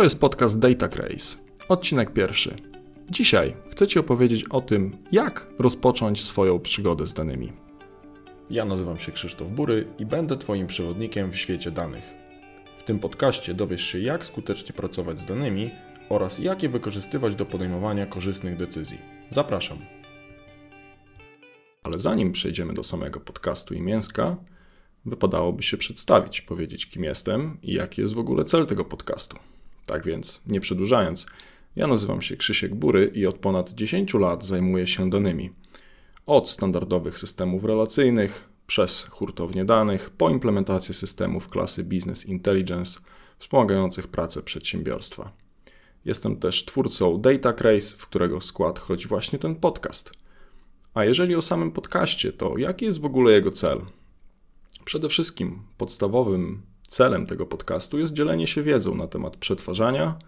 [0.00, 1.36] To jest podcast Data Grace,
[1.68, 2.56] odcinek pierwszy.
[3.10, 7.52] Dzisiaj chcę Ci opowiedzieć o tym, jak rozpocząć swoją przygodę z danymi.
[8.50, 12.04] Ja nazywam się Krzysztof Bury i będę Twoim przewodnikiem w świecie danych.
[12.78, 15.70] W tym podcaście dowiesz się, jak skutecznie pracować z danymi
[16.08, 18.98] oraz jak je wykorzystywać do podejmowania korzystnych decyzji.
[19.28, 19.78] Zapraszam.
[21.82, 24.36] Ale zanim przejdziemy do samego podcastu i mięska,
[25.04, 29.36] wypadałoby się przedstawić, powiedzieć kim jestem i jaki jest w ogóle cel tego podcastu.
[29.86, 31.26] Tak więc, nie przedłużając,
[31.76, 35.50] ja nazywam się Krzysiek Bury i od ponad 10 lat zajmuję się danymi.
[36.26, 43.00] Od standardowych systemów relacyjnych, przez hurtownie danych, po implementację systemów klasy Business Intelligence
[43.38, 45.32] wspomagających pracę przedsiębiorstwa.
[46.04, 50.12] Jestem też twórcą Data Craze, w którego skład chodzi właśnie ten podcast.
[50.94, 53.80] A jeżeli o samym podcaście, to jaki jest w ogóle jego cel?
[54.84, 60.18] Przede wszystkim podstawowym celem tego podcastu jest dzielenie się wiedzą na temat przetwarzania,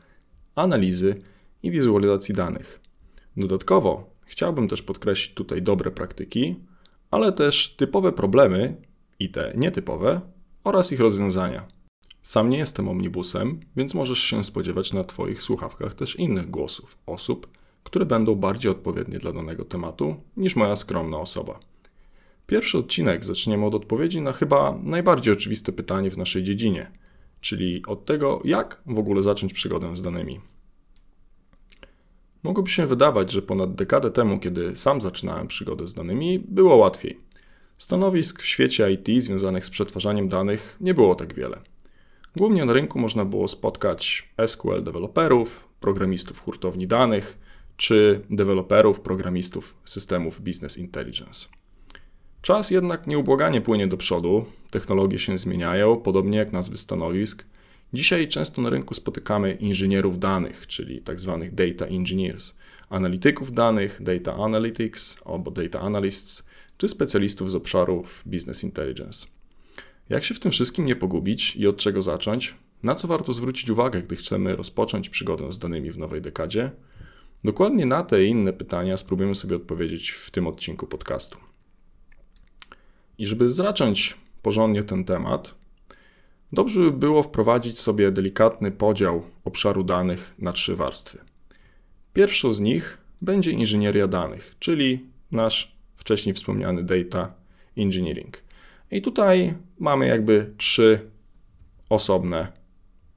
[0.54, 1.22] analizy
[1.62, 2.80] i wizualizacji danych.
[3.36, 6.56] Dodatkowo chciałbym też podkreślić tutaj dobre praktyki,
[7.10, 8.76] ale też typowe problemy
[9.18, 10.20] i te nietypowe
[10.64, 11.66] oraz ich rozwiązania.
[12.22, 17.48] Sam nie jestem omnibusem, więc możesz się spodziewać na Twoich słuchawkach też innych głosów osób,
[17.82, 21.71] które będą bardziej odpowiednie dla danego tematu niż moja skromna osoba.
[22.46, 26.90] Pierwszy odcinek zaczniemy od odpowiedzi na chyba najbardziej oczywiste pytanie w naszej dziedzinie,
[27.40, 30.40] czyli od tego, jak w ogóle zacząć przygodę z danymi.
[32.42, 37.20] Mogłoby się wydawać, że ponad dekadę temu, kiedy sam zaczynałem przygodę z danymi, było łatwiej.
[37.78, 41.60] Stanowisk w świecie IT związanych z przetwarzaniem danych nie było tak wiele.
[42.36, 47.38] Głównie na rynku można było spotkać SQL deweloperów, programistów hurtowni danych
[47.76, 51.48] czy deweloperów, programistów systemów Business Intelligence.
[52.42, 57.44] Czas jednak nieubłaganie płynie do przodu, technologie się zmieniają, podobnie jak nazwy stanowisk.
[57.92, 61.38] Dzisiaj często na rynku spotykamy inżynierów danych, czyli tzw.
[61.40, 62.54] Tak data engineers,
[62.88, 69.26] analityków danych, data analytics albo data analysts, czy specjalistów z obszarów business intelligence.
[70.08, 72.54] Jak się w tym wszystkim nie pogubić i od czego zacząć?
[72.82, 76.70] Na co warto zwrócić uwagę, gdy chcemy rozpocząć przygodę z danymi w nowej dekadzie?
[77.44, 81.51] Dokładnie na te i inne pytania spróbujemy sobie odpowiedzieć w tym odcinku podcastu.
[83.18, 85.54] I żeby zacząć porządnie ten temat,
[86.52, 91.18] dobrze by było wprowadzić sobie delikatny podział obszaru danych na trzy warstwy.
[92.12, 97.34] Pierwszą z nich będzie inżynieria danych, czyli nasz wcześniej wspomniany data
[97.76, 98.42] engineering.
[98.90, 101.10] I tutaj mamy jakby trzy
[101.88, 102.52] osobne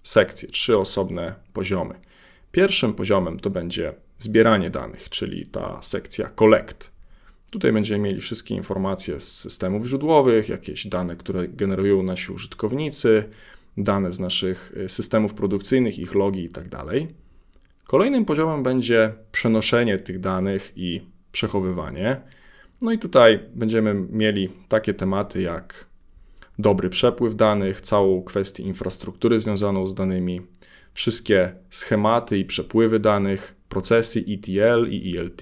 [0.04, 1.96] sekcje, trzy osobne poziomy.
[2.52, 6.95] Pierwszym poziomem to będzie zbieranie danych, czyli ta sekcja collect.
[7.56, 13.24] Tutaj będziemy mieli wszystkie informacje z systemów źródłowych, jakieś dane, które generują nasi użytkownicy,
[13.78, 16.70] dane z naszych y, systemów produkcyjnych, ich logi itd.
[16.70, 16.88] Tak
[17.88, 21.02] Kolejnym poziomem będzie przenoszenie tych danych i
[21.32, 22.22] przechowywanie.
[22.82, 25.86] No i tutaj będziemy mieli takie tematy jak
[26.60, 30.42] dobry przepływ danych, całą kwestię infrastruktury związaną z danymi,
[30.94, 35.42] wszystkie schematy i przepływy danych, procesy ETL i ELT,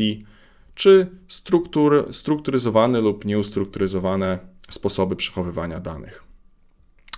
[0.75, 4.39] czy struktur, strukturyzowane lub nieustrukturyzowane
[4.69, 6.23] sposoby przechowywania danych.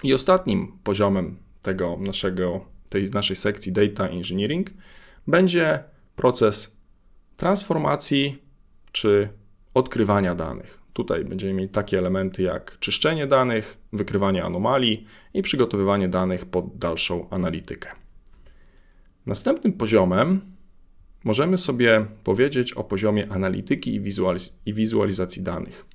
[0.04, 4.70] I ostatnim poziomem tego naszego, tej naszej sekcji Data Engineering
[5.28, 5.84] będzie
[6.16, 6.78] proces
[7.38, 8.44] transformacji
[8.92, 9.30] czy
[9.74, 10.82] odkrywania danych.
[10.94, 17.30] Tutaj będziemy mieli takie elementy jak czyszczenie danych, wykrywanie anomalii i przygotowywanie danych pod dalszą
[17.30, 17.90] analitykę.
[19.26, 20.42] Następnym poziomem
[21.26, 25.86] możemy sobie powiedzieć o poziomie analityki i, wizualiz i wizualizacji danych.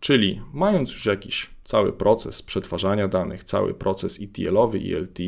[0.00, 5.18] Czyli mając już jakiś cały proces przetwarzania danych, cały proces ETL-owy, ELT,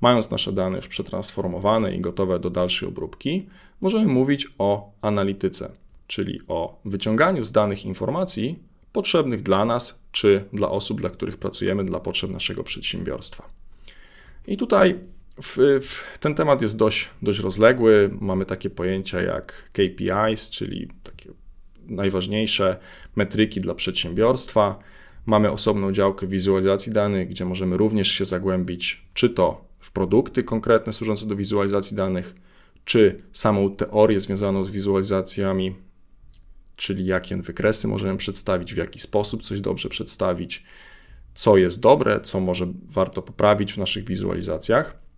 [0.00, 3.46] mając nasze dane już przetransformowane i gotowe do dalszej obróbki,
[3.80, 5.70] możemy mówić o analityce,
[6.06, 8.58] czyli o wyciąganiu z danych informacji
[8.92, 13.48] potrzebnych dla nas czy dla osób, dla których pracujemy, dla potrzeb naszego przedsiębiorstwa.
[14.46, 14.98] I tutaj
[15.42, 18.10] w, w, ten temat jest dość, dość rozległy.
[18.20, 21.30] Mamy takie pojęcia jak KPIs, czyli takie
[21.86, 22.76] najważniejsze
[23.16, 24.78] metryki dla przedsiębiorstwa.
[25.26, 30.92] Mamy osobną działkę wizualizacji danych, gdzie możemy również się zagłębić, czy to w produkty konkretne
[30.92, 32.34] służące do wizualizacji danych,
[32.84, 35.76] czy samą teorię związaną z wizualizacjami,
[36.76, 40.64] czyli jakie wykresy możemy przedstawić, w jaki sposób coś dobrze przedstawić,
[41.34, 45.09] co jest dobre, co może warto poprawić w naszych wizualizacjach.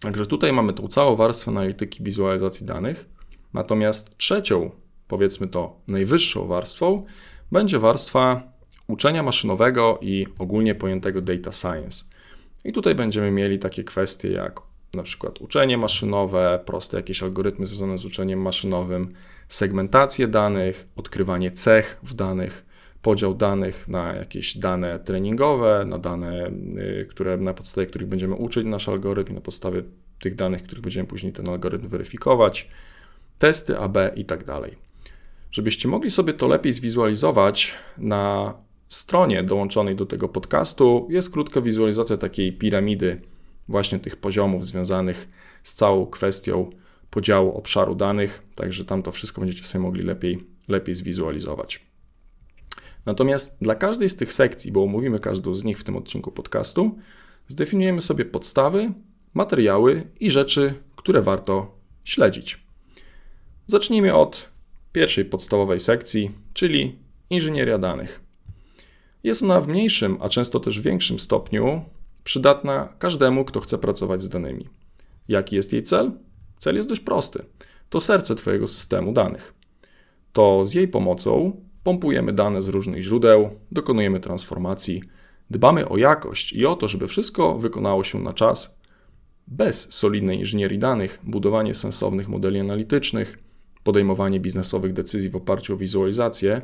[0.00, 3.08] Także tutaj mamy tą całą warstwę analityki wizualizacji danych.
[3.54, 4.70] Natomiast trzecią,
[5.08, 7.04] powiedzmy to najwyższą warstwą,
[7.52, 8.42] będzie warstwa
[8.88, 12.04] uczenia maszynowego i ogólnie pojętego data science.
[12.64, 14.60] I tutaj będziemy mieli takie kwestie jak
[14.94, 19.14] na przykład uczenie maszynowe, proste jakieś algorytmy związane z uczeniem maszynowym,
[19.48, 22.66] segmentację danych, odkrywanie cech w danych,
[23.06, 26.50] podział danych na jakieś dane treningowe, na dane,
[27.00, 29.82] y, które, na podstawie których będziemy uczyć nasz algorytm, na podstawie
[30.20, 32.70] tych danych, których będziemy później ten algorytm weryfikować,
[33.38, 34.76] testy AB i tak dalej.
[35.50, 38.54] Żebyście mogli sobie to lepiej zwizualizować, na
[38.88, 43.20] stronie dołączonej do tego podcastu jest krótka wizualizacja takiej piramidy,
[43.68, 45.28] właśnie tych poziomów związanych
[45.62, 46.70] z całą kwestią
[47.10, 51.95] podziału obszaru danych, także tam to wszystko będziecie sobie mogli lepiej, lepiej zwizualizować.
[53.06, 56.98] Natomiast dla każdej z tych sekcji, bo omówimy każdą z nich w tym odcinku podcastu,
[57.48, 58.92] zdefiniujemy sobie podstawy,
[59.34, 62.66] materiały i rzeczy, które warto śledzić.
[63.66, 64.50] Zacznijmy od
[64.92, 66.98] pierwszej podstawowej sekcji, czyli
[67.30, 68.20] inżynieria danych.
[69.24, 71.82] Jest ona w mniejszym, a często też większym stopniu
[72.24, 74.68] przydatna każdemu, kto chce pracować z danymi.
[75.28, 76.12] Jaki jest jej cel?
[76.58, 77.44] Cel jest dość prosty.
[77.88, 79.54] To serce Twojego systemu danych.
[80.32, 85.02] To z jej pomocą pompujemy dane z różnych źródeł, dokonujemy transformacji,
[85.50, 88.80] dbamy o jakość i o to, żeby wszystko wykonało się na czas.
[89.46, 93.38] Bez solidnej inżynierii danych, budowanie sensownych modeli analitycznych,
[93.84, 96.62] podejmowanie biznesowych decyzji w oparciu o wizualizację,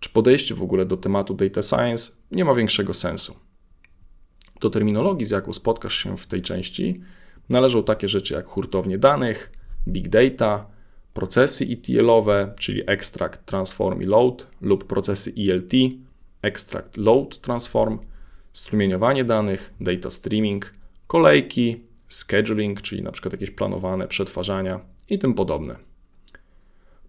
[0.00, 3.36] czy podejście w ogóle do tematu data science nie ma większego sensu.
[4.60, 7.00] Do terminologii, z jaką spotkasz się w tej części,
[7.48, 9.52] należą takie rzeczy jak hurtownie danych,
[9.88, 10.73] big data,
[11.14, 15.72] procesy ETL-owe, czyli extract, transform i load, lub procesy ELT,
[16.42, 17.98] extract, load, transform,
[18.52, 20.74] strumieniowanie danych, data streaming,
[21.06, 25.76] kolejki, scheduling, czyli na przykład jakieś planowane przetwarzania i tym podobne.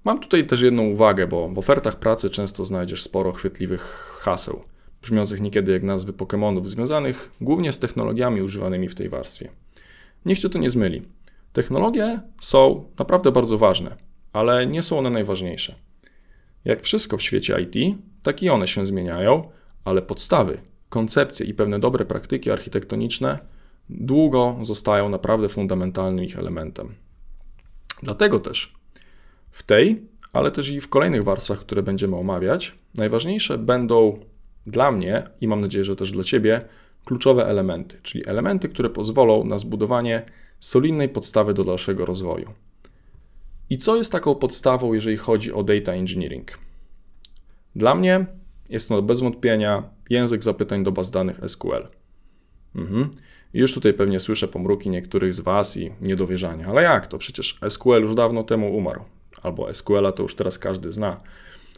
[0.04, 3.82] Mam tutaj też jedną uwagę, bo w ofertach pracy często znajdziesz sporo chwytliwych
[4.22, 4.64] haseł,
[5.02, 9.50] brzmiących niekiedy jak nazwy Pokémonów, związanych głównie z technologiami używanymi w tej warstwie.
[10.26, 11.02] Niech cię to nie zmyli.
[11.56, 13.96] Technologie są naprawdę bardzo ważne,
[14.34, 15.76] ale nie są one najważniejsze.
[16.66, 19.50] Jak wszystko w świecie IT, tak i one się zmieniają,
[19.86, 20.58] ale podstawy,
[20.90, 23.40] koncepcje i pewne dobre praktyki architektoniczne
[23.90, 26.96] długo zostają naprawdę fundamentalnym ich elementem.
[28.04, 28.74] Dlatego też
[29.52, 30.02] w tej,
[30.34, 34.20] ale też i w kolejnych warstwach, które będziemy omawiać, najważniejsze będą
[34.68, 36.62] dla mnie i mam nadzieję, że też dla Ciebie
[37.06, 40.26] kluczowe elementy, czyli elementy, które pozwolą na zbudowanie
[40.60, 42.54] solidnej podstawy do dalszego rozwoju.
[43.70, 46.60] I co jest taką podstawą, jeżeli chodzi o data engineering?
[47.76, 48.26] Dla mnie
[48.70, 51.88] jest to bez wątpienia język zapytań do baz danych SQL.
[52.76, 53.10] Mhm.
[53.54, 56.68] Już tutaj pewnie słyszę pomruki niektórych z Was i niedowierzanie.
[56.68, 57.18] Ale jak to?
[57.18, 59.04] Przecież SQL już dawno temu umarł.
[59.44, 61.22] Albo SQL-a to już teraz każdy zna.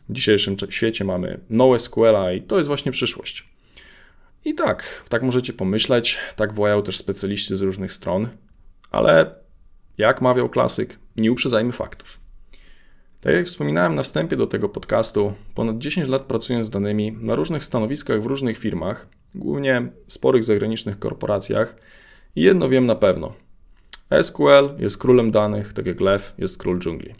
[0.09, 3.49] W dzisiejszym świecie mamy NoSQL-a i to jest właśnie przyszłość.
[4.45, 8.27] I tak, tak możecie pomyśleć, tak wołają też specjaliści z różnych stron,
[8.91, 9.35] ale
[9.97, 12.19] jak mawiał klasyk, nie uprzedzajmy faktów.
[13.21, 17.35] Tak jak wspominałem na wstępie do tego podcastu, ponad 10 lat pracując z danymi na
[17.35, 21.75] różnych stanowiskach w różnych firmach, głównie sporych zagranicznych korporacjach,
[22.35, 23.33] i jedno wiem na pewno.
[24.21, 27.15] SQL jest królem danych, tak jak lew jest król dżungli.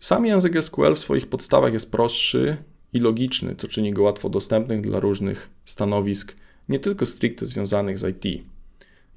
[0.00, 2.56] Sam język SQL w swoich podstawach jest prostszy
[2.92, 6.36] i logiczny, co czyni go łatwo dostępnych dla różnych stanowisk,
[6.68, 8.44] nie tylko stricte związanych z IT.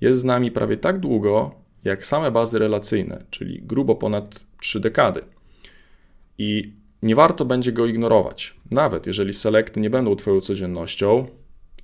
[0.04, 5.22] Jest z nami prawie tak długo, jak same bazy relacyjne, czyli grubo ponad 3 dekady.
[6.38, 8.56] I nie warto będzie go ignorować.
[8.72, 11.28] Nawet jeżeli selekty nie będą Twoją codziennością,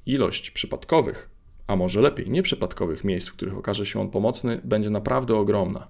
[0.05, 1.29] ilość przypadkowych,
[1.67, 5.87] a może lepiej nieprzypadkowych miejsc, w których okaże się on pomocny, będzie naprawdę ogromna.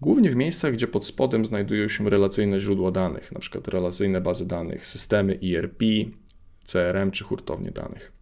[0.00, 3.60] Głównie w miejscach, gdzie pod spodem znajdują się relacyjne źródła danych, np.
[3.66, 5.82] relacyjne bazy danych, systemy ERP,
[6.64, 8.17] CRM czy hurtownie danych.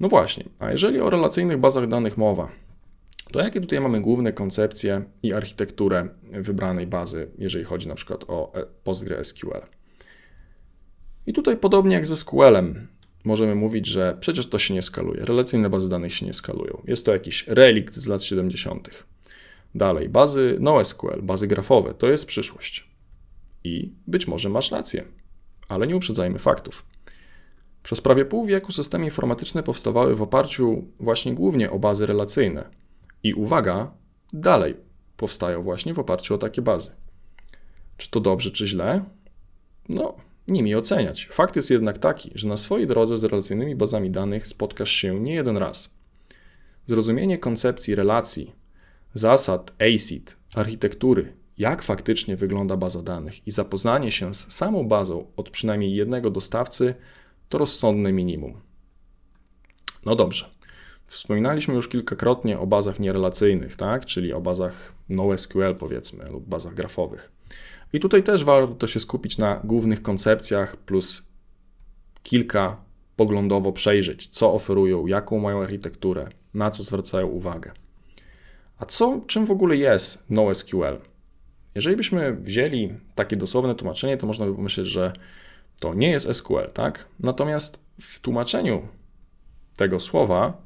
[0.00, 2.48] No właśnie, a jeżeli o relacyjnych bazach danych mowa,
[3.32, 8.54] to jakie tutaj mamy główne koncepcje i architekturę wybranej bazy, jeżeli chodzi na przykład o
[8.54, 9.60] e, PostgreSQL?
[11.26, 12.88] I tutaj podobnie jak ze SQL-em,
[13.24, 15.24] możemy mówić, że przecież to się nie skaluje.
[15.24, 16.82] Relacyjne bazy danych się nie skalują.
[16.86, 19.04] Jest to jakiś relikt z lat 70.
[19.74, 22.90] Dalej, bazy NoSQL, bazy grafowe, to jest przyszłość.
[23.64, 25.04] I być może masz rację,
[25.68, 26.86] ale nie uprzedzajmy faktów.
[27.88, 32.70] Przez prawie pół wieku systemy informatyczne powstawały w oparciu właśnie głównie o bazy relacyjne.
[33.22, 33.90] I uwaga,
[34.32, 34.76] dalej
[35.16, 36.90] powstają właśnie w oparciu o takie bazy.
[37.96, 39.04] Czy to dobrze, czy źle?
[39.88, 40.16] No,
[40.48, 41.28] nie mi oceniać.
[41.32, 45.34] Fakt jest jednak taki, że na swojej drodze z relacyjnymi bazami danych spotkasz się nie
[45.34, 45.98] jeden raz.
[46.86, 48.52] Zrozumienie koncepcji relacji,
[49.14, 55.50] zasad ACID, architektury, jak faktycznie wygląda baza danych i zapoznanie się z samą bazą od
[55.50, 56.94] przynajmniej jednego dostawcy
[57.48, 58.60] to rozsądne minimum.
[60.04, 60.50] No dobrze.
[61.06, 64.06] Wspominaliśmy już kilkakrotnie o bazach nierelacyjnych, tak?
[64.06, 67.32] czyli o bazach NoSQL powiedzmy, lub bazach grafowych.
[67.92, 71.28] I tutaj też warto się skupić na głównych koncepcjach plus
[72.22, 72.76] kilka
[73.16, 77.72] poglądowo przejrzeć, co oferują, jaką mają architekturę, na co zwracają uwagę.
[78.78, 80.98] A co, czym w ogóle jest NoSQL?
[81.74, 85.12] Jeżeli byśmy wzięli takie dosłowne tłumaczenie, to można by pomyśleć, że
[85.80, 87.08] to nie jest SQL, tak?
[87.20, 88.88] Natomiast w tłumaczeniu
[89.76, 90.62] tego słowa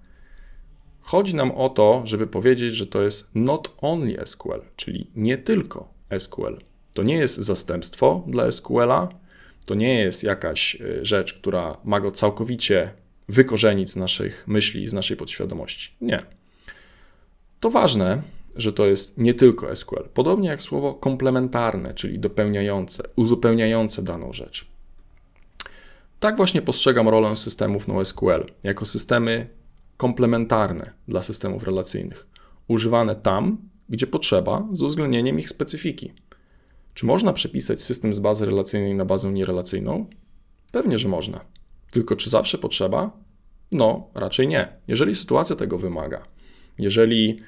[1.01, 5.89] chodzi nam o to, żeby powiedzieć, że to jest not only SQL, czyli nie tylko
[6.19, 6.59] SQL.
[6.95, 9.09] To nie jest zastępstwo dla SQL-a,
[9.67, 12.93] to nie jest jakaś e, rzecz, która ma go całkowicie
[13.29, 15.95] wykorzenić z naszych myśli, z naszej podświadomości.
[16.01, 16.23] Nie.
[17.61, 18.23] To ważne,
[18.57, 20.09] że to jest nie tylko SQL.
[20.15, 24.72] Podobnie jak słowo komplementarne, czyli dopełniające, uzupełniające daną rzecz.
[26.23, 29.49] Tak właśnie postrzegam rolę systemów NoSQL jako systemy
[29.97, 32.27] komplementarne dla systemów relacyjnych,
[32.69, 36.13] używane tam, gdzie potrzeba, z uwzględnieniem ich specyfiki.
[36.95, 40.07] Czy można przepisać system z bazy relacyjnej na bazę nierelacyjną?
[40.73, 41.45] Pewnie, że można.
[41.91, 43.11] Tylko czy zawsze potrzeba?
[43.73, 44.69] No, raczej nie.
[44.89, 46.23] Jeżeli sytuacja tego wymaga,
[46.79, 47.41] jeżeli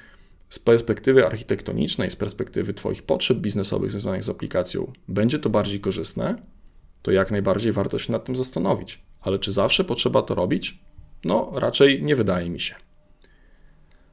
[0.48, 6.53] z perspektywy architektonicznej, z perspektywy Twoich potrzeb biznesowych związanych z aplikacją będzie to bardziej korzystne,
[7.04, 9.02] to jak najbardziej warto się nad tym zastanowić.
[9.20, 10.78] Ale czy zawsze potrzeba to robić?
[11.24, 12.74] No, raczej nie wydaje mi się.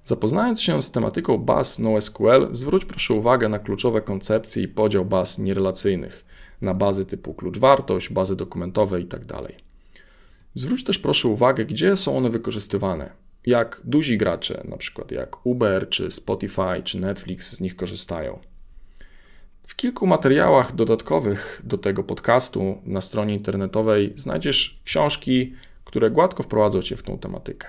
[0.04, 5.40] Zapoznając się z tematyką baz NoSQL, zwróć proszę uwagę na kluczowe koncepcje i podział baz
[5.40, 6.26] nierelacyjnych
[6.62, 9.26] na bazy typu klucz wartość, bazy dokumentowe itd.
[9.26, 9.52] Tak
[10.56, 13.14] zwróć też proszę uwagę, gdzie są one wykorzystywane.
[13.46, 15.04] Jak duzi gracze, np.
[15.12, 18.40] jak Uber, czy Spotify, czy Netflix z nich korzystają.
[19.72, 26.82] W kilku materiałach dodatkowych do tego podcastu na stronie internetowej znajdziesz książki, które gładko wprowadzą
[26.82, 27.68] Cię w tą tematykę.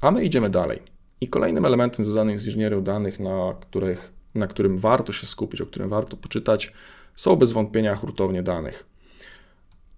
[0.00, 0.78] A my idziemy dalej.
[1.20, 5.66] I kolejnym elementem związanym z inżynierią danych, na, których, na którym warto się skupić, o
[5.66, 6.72] którym warto poczytać,
[7.16, 8.86] są bez wątpienia hurtownie danych.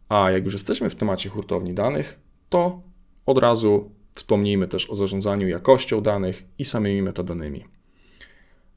[0.09, 2.83] A jak już jesteśmy w temacie hurtowni danych, to
[3.27, 7.78] od razu wspomnijmy też o zarządzaniu jakością danych i samymi metadanymi.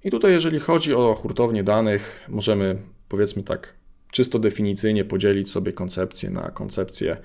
[0.03, 2.75] I tutaj, jeżeli chodzi o hurtownię danych, możemy
[3.09, 3.75] powiedzmy tak
[4.11, 7.17] czysto definicyjnie podzielić sobie koncepcję na koncepcję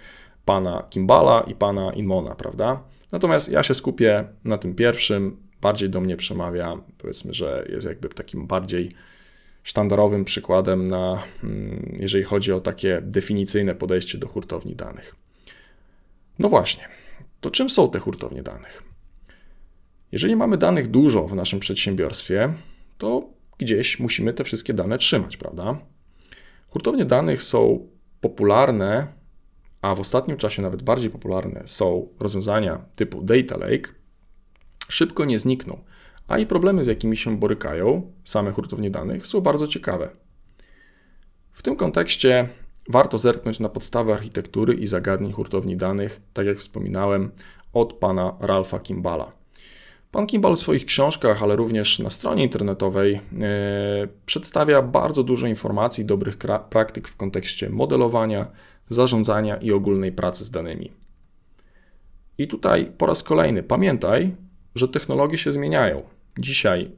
[0.44, 2.82] pana Kimbala i pana Inmona, prawda?
[3.12, 8.08] Natomiast ja się skupię na tym pierwszym, bardziej do mnie przemawia, powiedzmy, że jest jakby
[8.08, 8.92] takim bardziej
[9.62, 15.14] sztandarowym przykładem na, mm, jeżeli chodzi o takie definicyjne podejście do hurtowni danych.
[16.38, 16.88] No właśnie,
[17.40, 18.82] to czym są te hurtownie danych?
[20.12, 22.54] Jeżeli mamy danych dużo w naszym przedsiębiorstwie,
[22.98, 25.78] to gdzieś musimy te wszystkie dane trzymać, prawda?
[26.68, 27.88] Hurtownie danych są
[28.20, 29.16] popularne
[29.86, 33.92] a w ostatnim czasie nawet bardziej popularne są rozwiązania typu Data Lake,
[34.88, 35.78] szybko nie znikną,
[36.28, 40.10] a i problemy, z jakimi się borykają same hurtownie danych, są bardzo ciekawe.
[41.52, 42.48] W tym kontekście
[42.88, 47.30] warto zerknąć na podstawę architektury i zagadnień hurtowni danych, tak jak wspominałem,
[47.72, 49.32] od pana Ralfa Kimbala.
[50.16, 56.04] Pan Kimball w swoich książkach, ale również na stronie internetowej yy, przedstawia bardzo dużo informacji,
[56.04, 56.36] dobrych
[56.70, 58.46] praktyk w kontekście modelowania,
[58.88, 60.92] zarządzania i ogólnej pracy z danymi.
[62.38, 64.36] I tutaj po raz kolejny pamiętaj,
[64.74, 66.02] że technologie się zmieniają.
[66.38, 66.90] Dzisiaj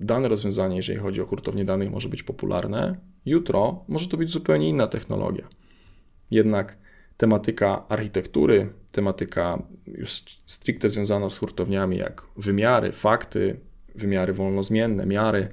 [0.00, 4.68] dane rozwiązanie, jeżeli chodzi o hurtownię danych, może być popularne, jutro może to być zupełnie
[4.68, 5.48] inna technologia.
[6.30, 6.78] Jednak
[7.16, 10.12] tematyka architektury, tematyka już
[10.46, 13.60] stricte związana z hurtowniami, jak wymiary, fakty,
[13.94, 15.48] wymiary wolnozmienne, miary,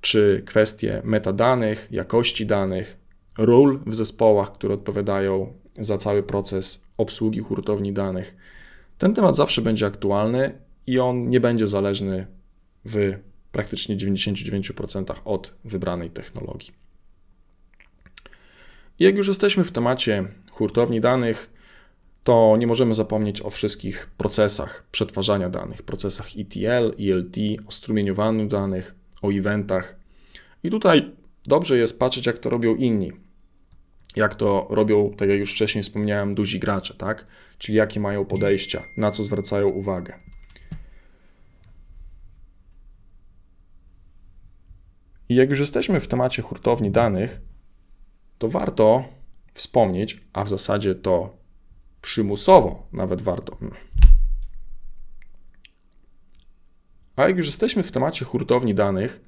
[0.00, 2.98] czy kwestie metadanych, jakości danych,
[3.38, 8.36] ról w zespołach, które odpowiadają za cały proces obsługi hurtowni danych.
[8.98, 12.26] Ten temat zawsze będzie aktualny i on nie będzie zależny
[12.84, 13.14] w
[13.52, 16.87] praktycznie 99% od wybranej technologii.
[18.98, 21.50] Jak już jesteśmy w temacie hurtowni danych,
[22.24, 27.36] to nie możemy zapomnieć o wszystkich procesach przetwarzania danych, procesach ETL, ELT,
[27.66, 29.96] o strumieniowaniu danych, o eventach.
[30.62, 31.10] I tutaj
[31.44, 33.12] dobrze jest patrzeć, jak to robią inni
[34.18, 37.26] jak to robią, tak jak już wcześniej wspomniałem, duzi gracze, tak?
[37.58, 40.14] Czyli jakie mają podejścia, na co zwracają uwagę.
[45.28, 47.40] I jak już jesteśmy w temacie hurtowni danych,
[48.38, 49.04] to warto
[49.54, 51.36] wspomnieć, a w zasadzie to
[52.02, 53.58] przymusowo nawet warto.
[57.16, 59.20] A jak już jesteśmy w temacie hurtowni danych,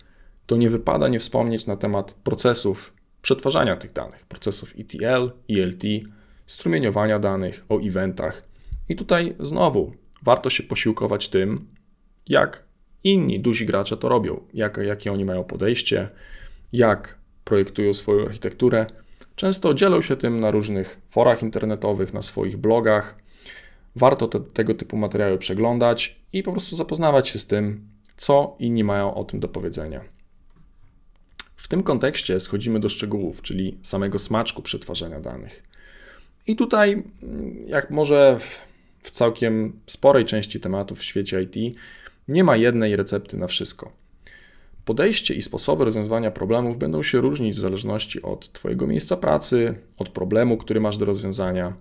[0.46, 5.82] to nie wypada nie wspomnieć na temat procesów przetwarzania tych danych, procesów ETL, ELT,
[6.46, 8.48] strumieniowania danych, o eventach.
[8.88, 11.66] I tutaj znowu warto się posiłkować tym,
[12.28, 12.64] jak
[13.04, 16.08] inni duzi gracze to robią, jak, jakie oni mają podejście,
[16.72, 17.19] jak
[17.50, 18.86] projektują swoją architekturę.
[19.36, 23.18] Często dzielą się tym na różnych forach internetowych, na swoich blogach.
[23.96, 28.84] Warto te, tego typu materiały przeglądać i po prostu zapoznawać się z tym, co inni
[28.84, 30.00] mają o tym do powiedzenia.
[31.56, 35.62] W tym kontekście schodzimy do szczegółów, czyli samego smaczku przetwarzania danych.
[36.46, 37.02] I tutaj,
[37.66, 38.38] jak może
[39.00, 41.78] w całkiem sporej części tematów w świecie IT,
[42.28, 43.92] nie ma jednej recepty na wszystko.
[44.90, 50.08] Podejście i sposoby rozwiązywania problemów będą się różnić w zależności od Twojego miejsca pracy, od
[50.08, 51.76] problemu, który masz do rozwiązania.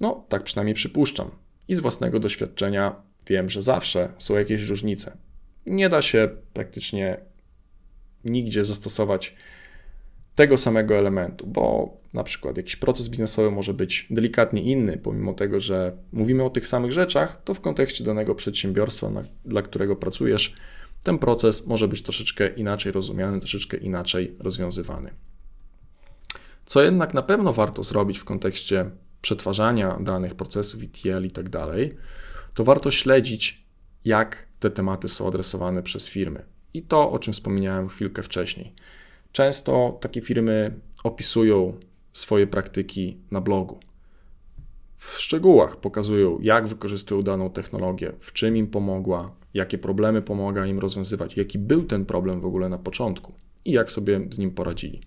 [0.00, 1.30] No, tak przynajmniej przypuszczam.
[1.68, 5.16] I z własnego doświadczenia wiem, że zawsze są jakieś różnice.
[5.66, 7.16] Nie da się praktycznie
[8.24, 9.36] nigdzie zastosować
[10.34, 15.60] tego samego elementu, bo na przykład jakiś proces biznesowy może być delikatnie inny, pomimo tego,
[15.60, 19.10] że mówimy o tych samych rzeczach, to w kontekście danego przedsiębiorstwa,
[19.44, 20.54] dla którego pracujesz,
[21.02, 25.14] ten proces może być troszeczkę inaczej rozumiany, troszeczkę inaczej rozwiązywany.
[26.66, 28.90] Co jednak na pewno warto zrobić w kontekście
[29.20, 31.96] przetwarzania danych, procesów ETL i tak dalej,
[32.54, 33.64] to warto śledzić,
[34.04, 36.44] jak te tematy są adresowane przez firmy.
[36.74, 38.74] I to, o czym wspomniałem chwilkę wcześniej.
[39.32, 41.80] Często takie firmy opisują
[42.12, 43.80] swoje praktyki na blogu.
[44.96, 50.78] W szczegółach pokazują, jak wykorzystują daną technologię, w czym im pomogła, jakie problemy pomaga im
[50.78, 53.32] rozwiązywać, jaki był ten problem w ogóle na początku
[53.64, 55.00] i jak sobie z nim poradzili.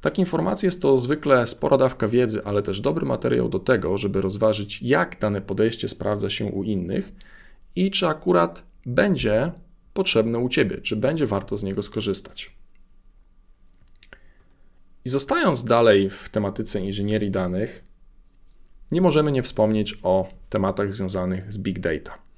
[0.00, 4.20] Takie informacje jest to zwykle spora dawka wiedzy, ale też dobry materiał do tego, żeby
[4.20, 7.12] rozważyć, jak dane podejście sprawdza się u innych
[7.76, 9.52] i czy akurat będzie
[9.94, 12.52] potrzebne u ciebie, czy będzie warto z niego skorzystać.
[15.04, 17.84] I zostając dalej w tematyce inżynierii danych,
[18.90, 22.29] nie możemy nie wspomnieć o tematach związanych z big data.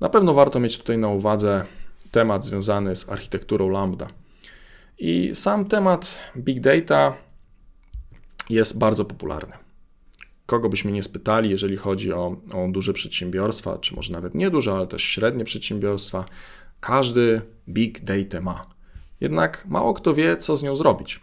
[0.00, 1.64] Na pewno warto mieć tutaj na uwadze
[2.10, 4.08] temat związany z architekturą Lambda.
[4.98, 7.16] I sam temat big data
[8.50, 9.52] jest bardzo popularny.
[10.46, 14.72] Kogo byśmy nie spytali, jeżeli chodzi o, o duże przedsiębiorstwa, czy może nawet nie duże,
[14.72, 16.24] ale też średnie przedsiębiorstwa,
[16.80, 18.66] każdy big data ma.
[19.20, 21.20] Jednak mało kto wie, co z nią zrobić.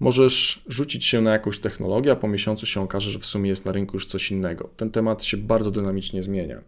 [0.00, 3.66] Możesz rzucić się na jakąś technologię, a po miesiącu się okaże, że w sumie jest
[3.66, 4.70] na rynku już coś innego.
[4.76, 6.60] Ten temat się bardzo dynamicznie zmienia.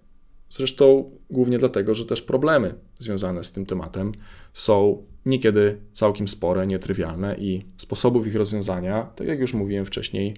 [0.52, 4.12] Zresztą głównie dlatego, że też problemy związane z tym tematem
[4.52, 10.36] są niekiedy całkiem spore, nietrywialne i sposobów ich rozwiązania, tak jak już mówiłem wcześniej,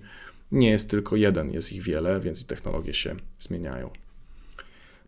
[0.53, 3.90] nie jest tylko jeden, jest ich wiele, więc i technologie się zmieniają.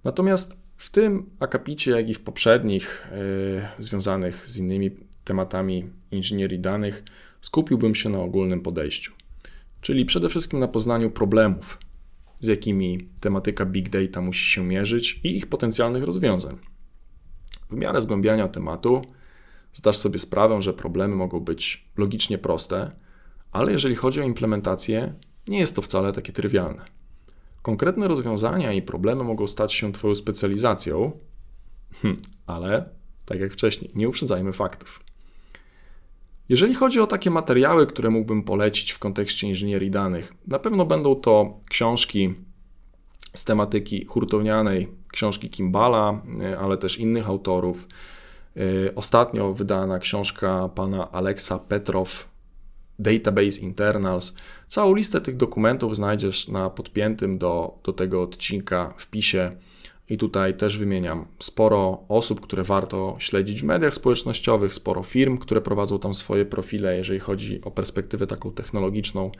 [0.05, 4.91] Natomiast w tym akapicie, jak i w poprzednich yy, związanych z innymi
[5.25, 7.05] tematami inżynierii danych,
[7.41, 9.13] skupiłbym się na ogólnym podejściu,
[9.81, 11.79] czyli przede wszystkim na poznaniu problemów,
[12.41, 16.59] z jakimi tematyka big data musi się mierzyć i ich potencjalnych rozwiązań.
[17.71, 19.03] W miarę zgłębiania tematu
[19.73, 22.91] zdasz sobie sprawę, że problemy mogą być logicznie proste,
[23.53, 25.15] ale jeżeli chodzi o implementację,
[25.49, 26.85] nie jest to wcale takie trywialne.
[27.63, 31.13] Konkretne rozwiązania i problemy mogą stać się Twoją specjalizacją,
[32.47, 32.89] ale
[33.27, 35.01] tak jak wcześniej, nie uprzedzajmy faktów.
[36.49, 41.15] Jeżeli chodzi o takie materiały, które mógłbym polecić w kontekście inżynierii danych, na pewno będą
[41.15, 42.35] to książki
[43.35, 47.89] z tematyki hurtownianej, książki Kimbala, e, ale też innych autorów.
[48.57, 52.29] E, ostatnio wydana książka pana Alexa Petrow,
[52.99, 54.37] Database Internals.
[54.67, 59.51] Całą listę tych dokumentów znajdziesz na podpiętym do, do tego odcinka wpisie
[60.09, 65.61] i tutaj też wymieniam sporo osób, które warto śledzić w mediach społecznościowych, sporo firm, które
[65.61, 69.31] prowadzą tam swoje profile, jeżeli chodzi o perspektywę taką technologiczną.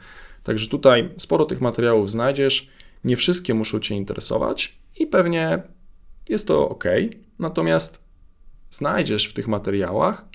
[0.43, 2.69] Także tutaj sporo tych materiałów znajdziesz.
[3.03, 5.63] Nie wszystkie muszą Cię interesować i pewnie
[6.29, 6.83] jest to ok.
[7.39, 8.03] Natomiast
[8.69, 10.25] znajdziesz w tych materiałach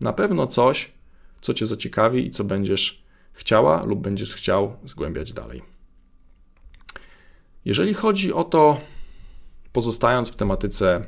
[0.00, 0.92] na pewno coś,
[1.40, 5.62] co Cię zaciekawi i co będziesz chciała lub będziesz chciał zgłębiać dalej.
[7.64, 8.80] Jeżeli chodzi o to,
[9.74, 11.06] pozostając w tematyce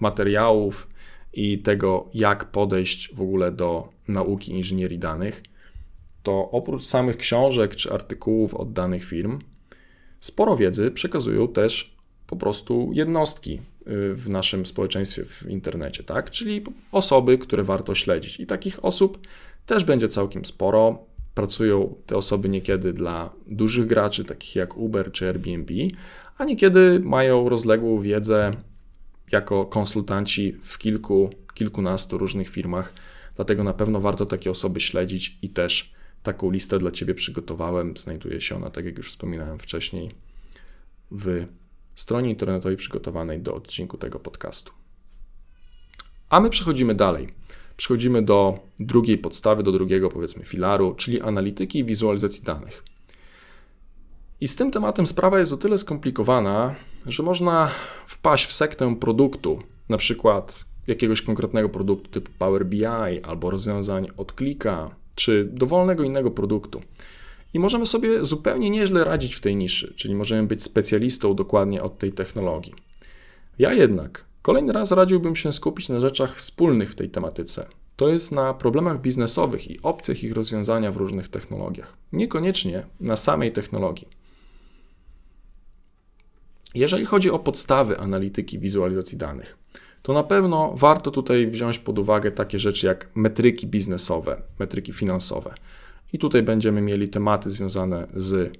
[0.00, 0.88] materiałów
[1.32, 5.42] i tego, jak podejść w ogóle do nauki inżynierii danych,
[6.22, 9.38] to oprócz samych książek czy artykułów od danych firm,
[10.20, 16.30] sporo wiedzy przekazują też po prostu jednostki y, w naszym społeczeństwie w internecie, tak?
[16.30, 18.40] Czyli osoby, które warto śledzić.
[18.40, 19.26] I takich osób
[19.66, 20.98] też będzie całkiem sporo.
[21.34, 25.72] Pracują te osoby niekiedy dla dużych graczy, takich jak Uber czy Airbnb,
[26.38, 28.50] a niekiedy mają rozległą wiedzę
[29.32, 32.92] jako konsultanci w kilku, kilkunastu różnych firmach.
[33.36, 37.96] Dlatego na pewno warto takie osoby śledzić i też taką listę dla Ciebie przygotowałem.
[37.96, 40.10] Znajduje się ona, tak jak już wspominałem wcześniej,
[41.10, 41.46] w
[41.94, 44.72] stronie internetowej przygotowanej do odcinku tego podcastu.
[46.28, 47.28] A my przechodzimy dalej.
[47.76, 52.84] Przechodzimy do drugiej podstawy, do drugiego powiedzmy filaru, czyli analityki i wizualizacji danych.
[54.40, 56.74] I z tym tematem sprawa jest o tyle skomplikowana,
[57.06, 57.70] że można
[58.06, 62.84] wpaść w sektę produktu, na przykład jakiegoś konkretnego produktu typu Power BI
[63.22, 66.82] albo rozwiązań od klika, czy dowolnego innego produktu.
[67.54, 71.98] I możemy sobie zupełnie nieźle radzić w tej niszy, czyli możemy być specjalistą dokładnie od
[71.98, 72.74] tej technologii.
[73.58, 77.66] Ja jednak kolejny raz radziłbym się skupić na rzeczach wspólnych w tej tematyce.
[77.96, 83.52] To jest na problemach biznesowych i opcjach ich rozwiązania w różnych technologiach, niekoniecznie na samej
[83.52, 84.15] technologii.
[86.74, 89.58] Jeżeli chodzi o podstawy analityki wizualizacji danych,
[90.02, 95.54] to na pewno warto tutaj wziąć pod uwagę takie rzeczy jak metryki biznesowe, metryki finansowe.
[96.12, 98.58] I tutaj będziemy mieli tematy związane z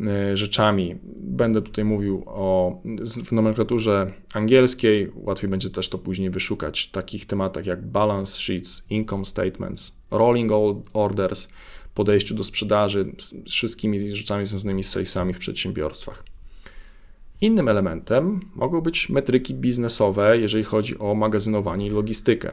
[0.00, 0.96] e, rzeczami.
[1.16, 2.80] Będę tutaj mówił o
[3.24, 9.24] w nomenklaturze angielskiej, łatwiej będzie też to później wyszukać, takich tematach jak balance sheets, income
[9.24, 10.52] statements, rolling
[10.92, 11.48] orders,
[11.94, 16.33] podejściu do sprzedaży, z wszystkimi rzeczami związanymi z salesami w przedsiębiorstwach.
[17.44, 22.52] Innym elementem mogą być metryki biznesowe, jeżeli chodzi o magazynowanie i logistykę.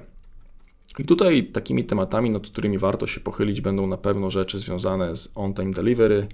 [1.00, 5.32] I tutaj takimi tematami, nad którymi warto się pochylić, będą na pewno rzeczy związane z
[5.36, 6.28] on-time delivery,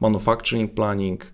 [0.00, 1.26] manufacturing planning,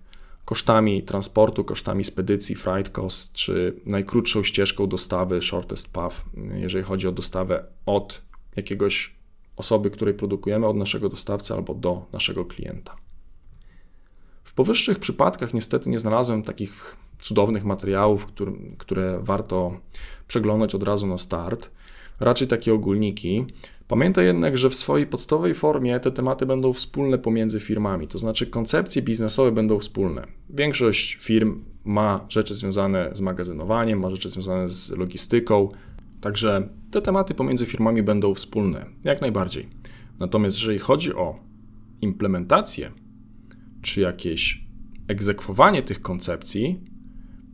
[0.45, 7.11] kosztami transportu, kosztami spedycji, freight cost, czy najkrótszą ścieżką dostawy, shortest path, jeżeli chodzi o
[7.11, 8.21] dostawę od
[8.55, 9.15] jakiegoś
[9.55, 13.08] osoby, której produkujemy, od naszego dostawcy albo do naszego klienta.
[14.49, 18.27] W powyższych przypadkach niestety nie znalazłem takich cudownych materiałów,
[18.77, 19.79] które, warto
[20.27, 21.71] przeglądać od razu na start.
[22.19, 23.45] Raczej takie ogólniki.
[23.87, 28.47] Pamiętaj jednak, że w swojej podstawowej formie te tematy będą wspólne pomiędzy firmami, to znaczy
[28.47, 30.27] koncepcje biznesowe będą wspólne.
[30.49, 35.69] Większość firm ma rzeczy związane z magazynowaniem, ma rzeczy związane z logistyką,
[36.21, 39.69] także te tematy pomiędzy firmami będą wspólne, jak najbardziej.
[40.19, 41.39] Natomiast jeżeli chodzi o
[42.01, 42.91] implementację
[43.81, 44.63] czy jakieś
[45.07, 46.83] egzekwowanie tych koncepcji,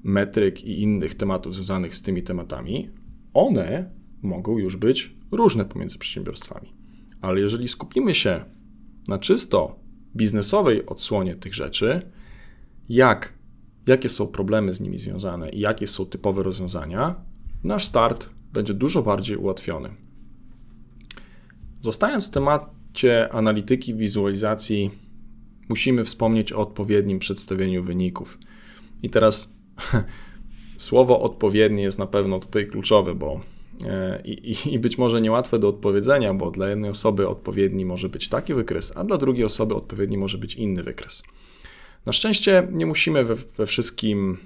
[0.03, 2.89] metryk i innych tematów związanych z tymi tematami,
[3.33, 6.73] one mogą już być różne pomiędzy przedsiębiorstwami.
[7.21, 8.45] Ale jeżeli skupimy się
[9.07, 9.79] na czysto
[10.15, 12.11] biznesowej odsłonie tych rzeczy,
[12.89, 13.33] jak,
[13.87, 17.15] jakie są problemy z nimi związane i jakie są typowe rozwiązania,
[17.63, 19.89] nasz start będzie dużo bardziej ułatwiony.
[21.81, 24.91] Zostając w temacie analityki, wizualizacji
[25.69, 28.37] musimy wspomnieć o odpowiednim przedstawieniu wyników.
[29.03, 29.57] I teraz
[30.77, 33.41] słowo odpowiednie jest na pewno tutaj kluczowe, bo
[33.85, 38.29] e, i, i, być może niełatwe do odpowiedzenia, bo dla jednej osoby odpowiedni może być
[38.29, 41.23] taki wykres, a dla drugiej osoby odpowiedni może być inny wykres.
[42.05, 44.37] Na szczęście nie musimy we, we wszystkim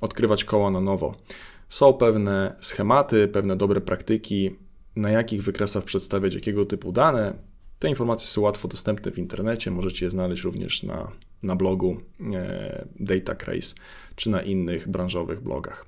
[0.00, 1.14] odkrywać koła na nowo.
[1.68, 4.50] Są pewne schematy, pewne dobre praktyki,
[4.96, 7.34] na jakich wykresach przedstawiać jakiego typu dane,
[7.82, 11.96] te informacje są łatwo dostępne w internecie, możecie je znaleźć również na, na blogu
[12.34, 13.74] e, Datacraze
[14.16, 15.86] czy na innych branżowych blogach.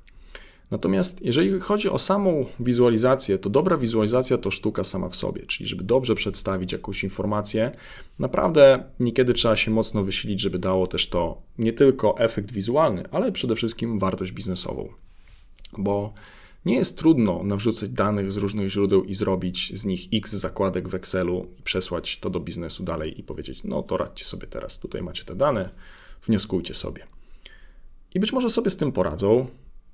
[0.71, 5.69] Natomiast jeżeli chodzi o samą wizualizację, to dobra wizualizacja to sztuka sama w sobie, czyli
[5.69, 7.71] żeby dobrze przedstawić jakąś informację,
[8.19, 13.33] naprawdę niekiedy trzeba się mocno wysilić, żeby dało też to nie tylko efekt wizualny, ale
[13.33, 14.89] przede wszystkim wartość biznesową.
[15.79, 16.15] Bo
[16.64, 20.94] nie jest trudno nawrzucać danych z różnych źródeł i zrobić z nich x zakładek w
[20.94, 25.03] Excelu i przesłać to do biznesu dalej i powiedzieć: No to radźcie sobie teraz, tutaj
[25.03, 25.70] macie te dane,
[26.22, 27.07] wnioskujcie sobie.
[28.14, 29.46] I być może sobie z tym poradzą.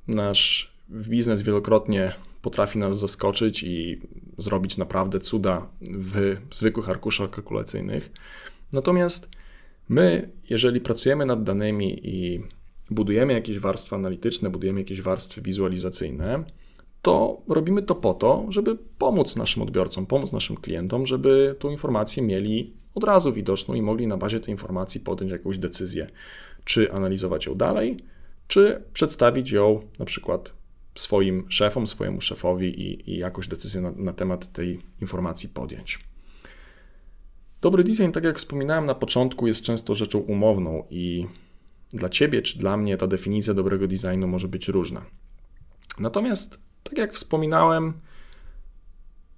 [0.09, 4.01] Nasz biznes wielokrotnie potrafi nas zaskoczyć i
[4.39, 8.13] zrobić naprawdę cuda w zwykłych arkuszach kalkulacyjnych.
[8.73, 9.31] Natomiast
[9.89, 12.43] my, jeżeli pracujemy nad danymi i
[12.91, 16.45] budujemy jakieś warstwy analityczne, budujemy jakieś warstwy wizualizacyjne,
[17.03, 22.23] to robimy to po to, żeby pomóc naszym odbiorcom, pomóc naszym klientom, żeby tą informację
[22.23, 26.11] mieli od razu widoczną i mogli na bazie tej informacji podjąć jakąś decyzję,
[26.65, 27.97] czy analizować ją dalej,
[28.49, 30.53] czy przedstawić ją na przykład
[30.95, 35.99] swoim szefom, swojemu szefowi i, i jakąś decyzję na, na temat tej informacji podjąć.
[37.61, 41.27] Dobry design, tak jak wspominałem na początku, jest często rzeczą umowną i
[41.93, 45.05] dla ciebie czy dla mnie ta definicja dobrego designu może być różna.
[45.99, 47.93] Natomiast, tak jak wspominałem,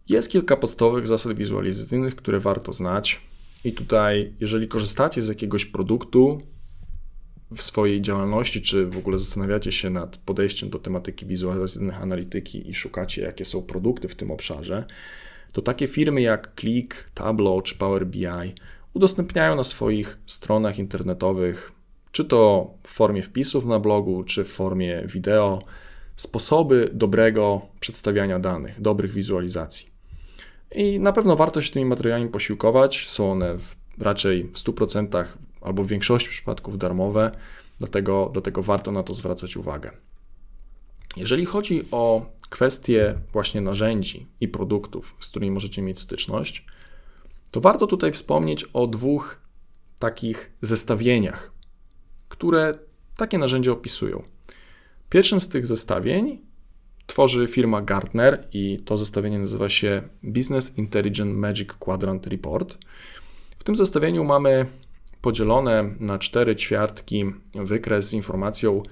[0.08, 3.20] jest kilka podstawowych zasad wizualizacyjnych, które warto znać.
[3.64, 6.40] I tutaj, jeżeli korzystacie z jakiegoś produktu
[7.56, 12.74] w swojej działalności, czy w ogóle zastanawiacie się nad podejściem do tematyki wizualizacyjnych analityki i
[12.74, 14.84] szukacie, jakie są produkty w tym obszarze,
[15.52, 18.26] to takie firmy jak Click, Tableau czy Power BI
[18.94, 21.72] udostępniają na swoich stronach internetowych
[22.12, 25.62] czy to w formie wpisów na blogu, czy w formie wideo,
[26.16, 29.92] sposoby dobrego przedstawiania danych, dobrych wizualizacji.
[30.74, 33.08] I na pewno warto się tymi materiałami posiłkować.
[33.08, 35.24] Są one w, raczej w 100%
[35.60, 37.30] albo w większości przypadków darmowe,
[37.78, 39.90] dlatego, dlatego warto na to zwracać uwagę.
[41.16, 46.66] Jeżeli chodzi o kwestie właśnie narzędzi i produktów, z którymi możecie mieć styczność,
[47.50, 49.40] to warto tutaj wspomnieć o dwóch
[49.98, 51.51] takich zestawieniach,
[52.32, 52.78] które
[53.16, 54.22] takie narzędzia opisują.
[55.08, 56.38] Pierwszym z tych zestawień
[57.06, 62.78] tworzy firma Gartner i to zestawienie nazywa się Business Intelligence Magic Quadrant Report.
[63.58, 64.66] W tym zestawieniu mamy
[65.22, 68.82] podzielone na cztery ćwiartki wykres z informacją,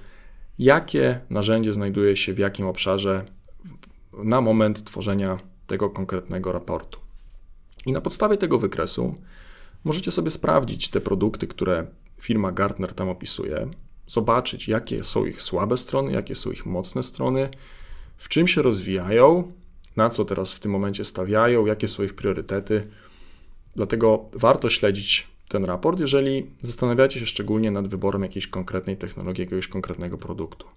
[0.59, 3.25] jakie narzędzie znajduje się w jakim obszarze
[4.23, 6.99] na moment tworzenia tego konkretnego raportu.
[7.85, 9.15] I na podstawie tego wykresu
[9.83, 11.87] możecie sobie sprawdzić te produkty, które
[12.21, 13.67] firma Gartner tam opisuje,
[14.07, 17.49] zobaczyć, jakie są ich słabe strony, jakie są ich mocne strony,
[18.17, 19.51] w czym się rozwijają,
[19.95, 22.87] na co teraz w tym momencie stawiają, jakie są ich priorytety.
[23.75, 29.67] Dlatego warto śledzić ten raport, jeżeli zastanawiacie się szczególnie nad wyborem jakiejś konkretnej technologii, jakiegoś
[29.67, 30.67] konkretnego produktu.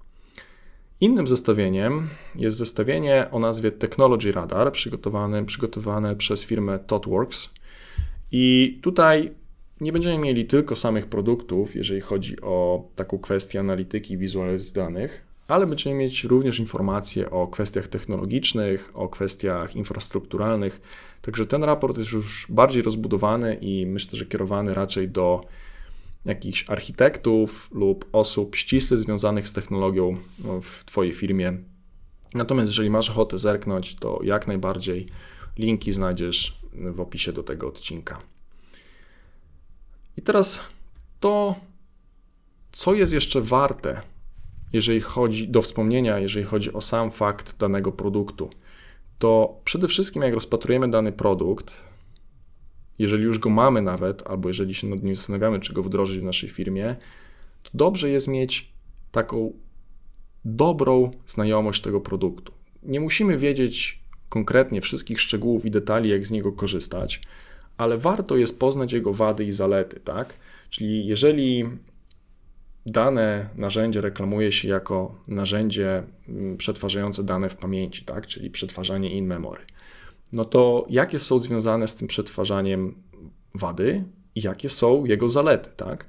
[1.01, 7.51] Innym zestawieniem jest zestawienie o nazwie Technology Radar, przygotowane, przygotowane przez firmę ThoughtWorks.
[8.33, 9.35] I tutaj
[9.81, 15.25] nie będziemy mieli tylko samych produktów, jeżeli chodzi o taką kwestię analityki i wizualizacji danych,
[15.49, 20.81] ale będziemy mieć również informacje o kwestiach technologicznych, o kwestiach infrastrukturalnych.
[21.23, 25.45] Także ten raport jest już bardziej rozbudowany i myślę, że kierowany raczej do
[26.25, 31.53] jakichś architektów lub osób ściśle związanych z technologią no, w Twojej firmie.
[32.35, 35.07] Natomiast jeżeli masz ochotę zerknąć, to jak najbardziej
[35.59, 38.34] linki znajdziesz w opisie do tego odcinka.
[40.17, 40.61] I teraz
[41.21, 41.55] to,
[42.73, 44.01] co jest jeszcze warte,
[44.73, 48.51] jeżeli chodzi do wspomnienia, jeżeli chodzi o sam fakt danego produktu,
[49.19, 51.89] to przede wszystkim jak rozpatrujemy dany produkt,
[52.99, 56.23] jeżeli już go mamy nawet, albo jeżeli się nad nim zastanawiamy, czy go wdrożyć w
[56.23, 56.97] naszej firmie,
[57.63, 58.73] to dobrze jest mieć
[59.13, 59.53] taką
[60.45, 62.53] dobrą znajomość tego produktu.
[62.83, 67.21] Nie musimy wiedzieć konkretnie wszystkich szczegółów i detali, jak z niego korzystać,
[67.77, 70.35] ale warto jest poznać jego wady i zalety, tak?
[70.71, 71.65] Czyli jeżeli
[72.87, 78.27] dane narzędzie reklamuje się jako narzędzie mm, przetwarzające dane w pamięci, tak?
[78.27, 79.63] Czyli przetwarzanie in memory,
[80.33, 82.95] no to jakie są związane z tym przetwarzaniem
[83.55, 86.07] wady i jakie są jego zalety, tak?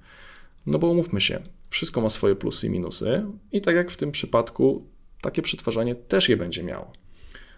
[0.65, 4.11] No bo umówmy się, wszystko ma swoje plusy i minusy i tak jak w tym
[4.11, 4.87] przypadku,
[5.21, 6.91] takie przetwarzanie też je będzie miało.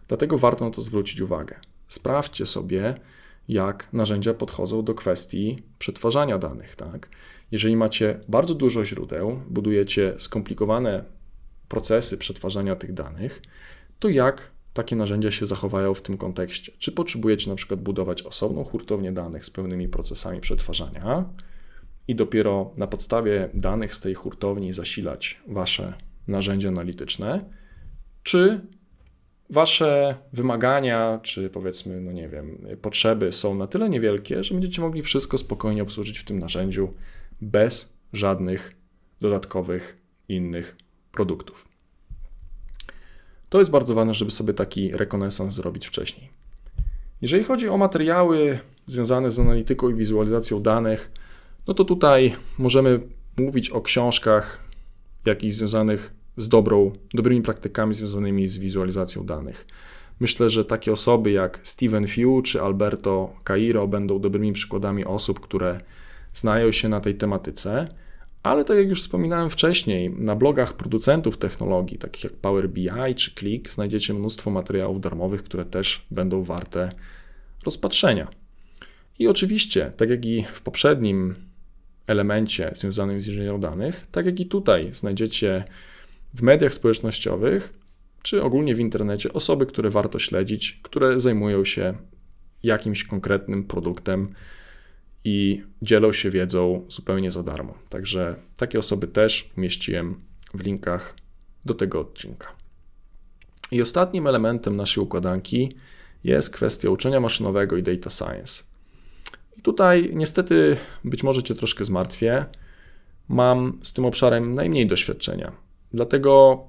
[0.08, 1.60] Dlatego warto na to zwrócić uwagę.
[1.88, 2.96] Sprawdźcie sobie,
[3.48, 6.76] jak narzędzia podchodzą do kwestii przetwarzania danych.
[6.76, 7.10] Tak?
[7.52, 11.04] Jeżeli macie bardzo dużo źródeł, budujecie skomplikowane
[11.68, 13.42] procesy przetwarzania tych danych,
[14.00, 16.72] to jak takie narzędzia się zachowają w tym kontekście?
[16.78, 21.26] Czy potrzebujecie na przykład budować osobną hurtownię danych z pełnymi procesami przetwarzania
[22.08, 25.94] i dopiero na podstawie danych z tej hurtowni zasilać wasze
[26.28, 27.46] narzędzia analityczne,
[28.24, 28.62] czy
[29.50, 35.02] wasze wymagania, czy powiedzmy, no nie wiem, potrzeby są na tyle niewielkie, że będziecie mogli
[35.02, 36.94] wszystko spokojnie obsłużyć w tym narzędziu
[37.42, 38.76] bez żadnych
[39.22, 39.98] dodatkowych
[40.30, 40.78] innych
[41.12, 41.68] produktów.
[43.50, 46.30] To jest bardzo ważne, żeby sobie taki rekonesans zrobić wcześniej.
[47.22, 51.12] Jeżeli chodzi o materiały związane z analityką i wizualizacją danych,
[51.68, 53.00] no to tutaj możemy
[53.38, 54.64] mówić o książkach
[55.26, 59.68] jakichś związanych z dobrą, dobrymi praktykami związanymi z wizualizacją danych.
[60.20, 65.82] Myślę, że takie osoby jak Steven Few czy Alberto Cairo będą dobrymi przykładami osób, które
[66.34, 67.88] znają się na tej tematyce,
[68.44, 73.36] ale tak jak już wspominałem wcześniej, na blogach producentów technologii, takich jak Power BI czy
[73.36, 76.92] Click, znajdziecie mnóstwo materiałów darmowych, które też będą warte
[77.66, 78.28] rozpatrzenia.
[79.20, 81.36] I oczywiście, tak jak i w poprzednim
[82.08, 85.64] elemencie związanym z inżynierią danych, tak jak i tutaj znajdziecie
[86.34, 87.74] w mediach społecznościowych
[88.22, 91.94] czy ogólnie w internecie osoby, które warto śledzić, które zajmują się
[92.64, 94.34] jakimś konkretnym produktem
[95.24, 97.74] i dzielą się wiedzą zupełnie za darmo.
[97.90, 100.22] Także takie osoby też umieściłem
[100.54, 101.16] w linkach
[101.66, 102.48] do tego odcinka.
[103.72, 105.76] I ostatnim elementem naszej układanki
[106.24, 108.64] jest kwestia uczenia maszynowego i data science.
[109.58, 112.46] I tutaj niestety być może Cię troszkę zmartwię.
[113.28, 115.67] Mam z tym obszarem najmniej doświadczenia.
[115.94, 116.64] Dlatego,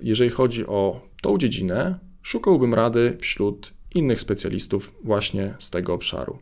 [0.00, 6.38] jeżeli chodzi o tą dziedzinę, szukałbym rady wśród innych specjalistów właśnie z tego obszaru.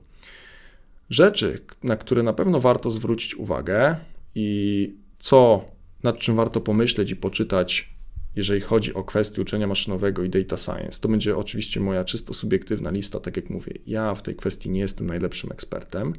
[1.10, 3.96] Rzeczy, na które na pewno warto zwrócić uwagę,
[4.34, 5.64] i co,
[6.02, 7.94] nad czym warto pomyśleć i poczytać,
[8.36, 11.00] jeżeli chodzi o kwestie uczenia maszynowego i data science.
[11.00, 13.72] To będzie oczywiście moja czysto subiektywna lista, tak jak mówię.
[13.86, 16.12] Ja w tej kwestii nie jestem najlepszym ekspertem,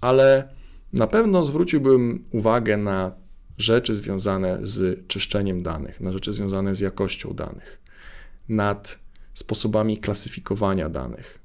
[0.00, 0.48] ale
[0.92, 3.21] na pewno zwróciłbym uwagę na
[3.62, 7.82] rzeczy związane z czyszczeniem danych, na rzeczy związane z jakością danych,
[8.48, 8.98] nad
[9.34, 11.38] sposobami klasyfikowania danych,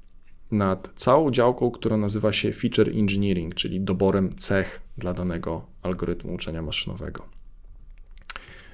[0.50, 6.62] nad całą działką, która nazywa się feature engineering, czyli doborem cech dla danego algorytmu uczenia
[6.62, 7.26] maszynowego.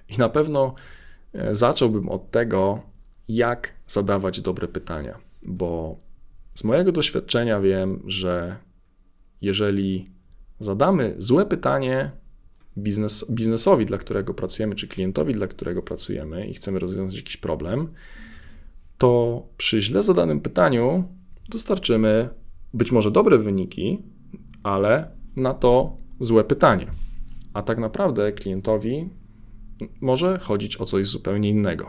[0.08, 0.74] I na pewno
[1.32, 2.82] e, zacząłbym od tego,
[3.28, 5.96] jak zadawać dobre pytania, bo
[6.54, 8.56] z mojego doświadczenia wiem, że
[9.40, 10.10] jeżeli
[10.60, 12.10] zadamy złe pytanie
[12.78, 17.88] biznes, biznesowi, dla którego pracujemy, czy klientowi, dla którego pracujemy i chcemy rozwiązać jakiś problem,
[18.98, 21.04] to przy źle zadanym pytaniu
[21.48, 22.28] dostarczymy
[22.74, 24.02] być może dobre wyniki,
[24.62, 26.86] ale na to złe pytanie.
[27.52, 29.08] A tak naprawdę klientowi
[30.00, 31.88] może chodzić o coś zupełnie innego.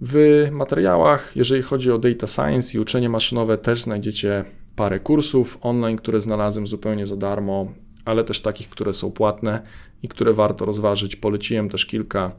[0.00, 4.44] W materiałach, jeżeli chodzi o data science i uczenie maszynowe, też znajdziecie
[4.76, 7.72] parę kursów online, które znalazłem zupełnie za darmo,
[8.10, 9.62] ale też takich, które są płatne
[10.02, 11.16] i które warto rozważyć.
[11.16, 12.32] Poleciłem też kilka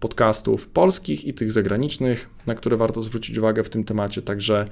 [0.00, 4.22] podcastów polskich i tych zagranicznych, na które warto zwrócić uwagę w tym temacie.
[4.22, 4.68] Także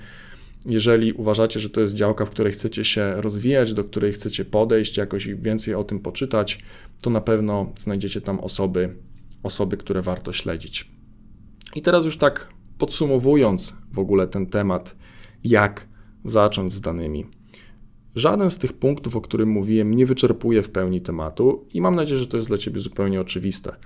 [0.66, 4.96] jeżeli uważacie, że to jest działka, w której chcecie się rozwijać, do której chcecie podejść,
[4.96, 6.58] jakoś więcej o tym poczytać,
[7.02, 8.96] to na pewno znajdziecie tam osoby,
[9.42, 10.90] osoby, które warto śledzić.
[11.74, 14.96] I teraz już tak podsumowując w ogóle ten temat,
[15.44, 15.88] jak
[16.24, 17.26] zacząć z danymi.
[18.14, 22.20] Żaden z tych punktów, o którym mówiłem, nie wyczerpuje w pełni tematu i mam nadzieję,
[22.20, 23.76] że to jest dla Ciebie zupełnie oczywiste.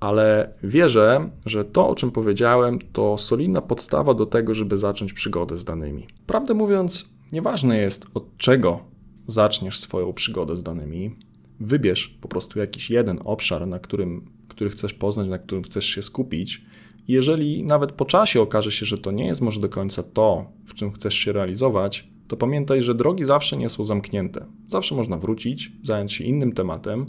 [0.00, 5.58] Ale wierzę, że to, o czym powiedziałem, to solidna podstawa do tego, żeby zacząć przygodę
[5.58, 6.06] z danymi.
[6.26, 8.80] Prawdę mówiąc, nieważne jest od czego
[9.26, 11.16] zaczniesz swoją przygodę z danymi.
[11.60, 16.02] Wybierz po prostu jakiś jeden obszar, na którym, który chcesz poznać, na którym chcesz się
[16.02, 16.64] skupić.
[17.08, 20.74] Jeżeli nawet po czasie okaże się, że to nie jest może do końca to, w
[20.74, 24.46] czym chcesz się realizować, to pamiętaj, że drogi zawsze nie są zamknięte.
[24.66, 27.06] Zawsze można wrócić, zająć się innym tematem,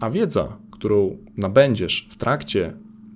[0.00, 2.72] a wiedza, którą nabędziesz w trakcie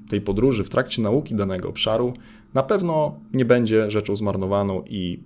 [0.08, 2.12] tej podróży, w trakcie nauki danego obszaru,
[2.54, 5.22] na pewno nie będzie rzeczą zmarnowaną i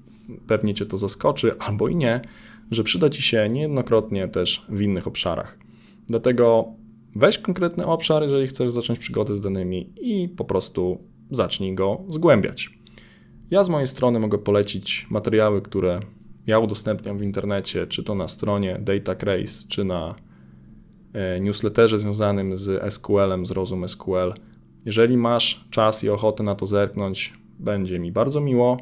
[0.46, 2.20] pewnie cię to zaskoczy, albo i nie,
[2.70, 5.58] że przyda ci się niejednokrotnie też w innych obszarach.
[6.06, 6.68] Dlatego
[7.16, 10.98] weź konkretny obszar, jeżeli chcesz zacząć przygodę z danymi i po prostu
[11.30, 12.77] zacznij go zgłębiać.
[13.50, 16.00] Ja z mojej strony mogę polecić materiały, które
[16.46, 20.14] ja udostępniam w internecie, czy to na stronie DataCraze, czy na
[21.12, 24.34] e, newsletterze związanym z SQL-em, z Rozum SQL.
[24.84, 28.76] Jeżeli masz czas i ochotę na to zerknąć, będzie mi bardzo miło.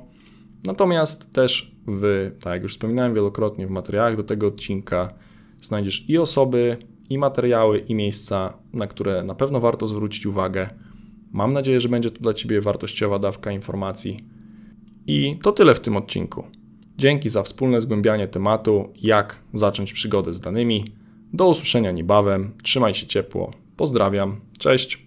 [0.65, 5.15] Natomiast też w, tak jak już wspominałem wielokrotnie w materiałach do tego odcinka,
[5.63, 6.77] znajdziesz i osoby,
[7.11, 10.69] i materiały, i miejsca, na które na pewno warto zwrócić uwagę.
[11.33, 14.36] Mam nadzieję, że będzie to dla Ciebie wartościowa dawka informacji
[15.07, 16.45] i to tyle w tym odcinku.
[16.99, 20.85] Dzięki za wspólne zgłębianie tematu, jak zacząć przygodę z danymi.
[21.33, 22.53] Do usłyszenia niebawem.
[22.63, 23.51] Trzymaj się ciepło.
[23.77, 24.41] Pozdrawiam.
[24.59, 25.06] Cześć.